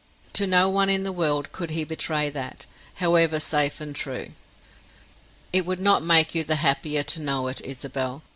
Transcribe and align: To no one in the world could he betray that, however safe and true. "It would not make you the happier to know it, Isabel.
To 0.33 0.47
no 0.47 0.67
one 0.67 0.89
in 0.89 1.03
the 1.03 1.11
world 1.11 1.51
could 1.51 1.69
he 1.69 1.83
betray 1.83 2.31
that, 2.31 2.65
however 2.95 3.39
safe 3.39 3.79
and 3.79 3.95
true. 3.95 4.31
"It 5.53 5.63
would 5.63 5.79
not 5.79 6.01
make 6.03 6.33
you 6.33 6.43
the 6.43 6.55
happier 6.55 7.03
to 7.03 7.21
know 7.21 7.47
it, 7.49 7.61
Isabel. 7.63 8.23